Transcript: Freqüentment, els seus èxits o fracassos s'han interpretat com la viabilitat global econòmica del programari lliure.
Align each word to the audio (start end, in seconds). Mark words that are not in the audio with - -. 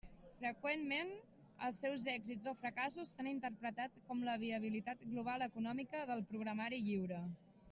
Freqüentment, 0.37 1.09
els 1.67 1.81
seus 1.83 2.05
èxits 2.13 2.49
o 2.51 2.53
fracassos 2.61 3.11
s'han 3.17 3.29
interpretat 3.33 3.99
com 4.07 4.25
la 4.29 4.35
viabilitat 4.45 5.05
global 5.11 5.47
econòmica 5.49 6.03
del 6.13 6.25
programari 6.33 6.81
lliure. 6.89 7.21